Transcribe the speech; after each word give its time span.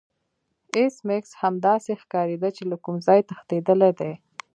ایس 0.77 0.95
میکس 1.07 1.31
هم 1.41 1.53
داسې 1.67 1.91
ښکاریده 2.01 2.49
چې 2.55 2.63
له 2.71 2.77
کوم 2.83 2.95
ځای 3.07 3.19
تښتیدلی 3.29 3.91
دی 3.99 4.11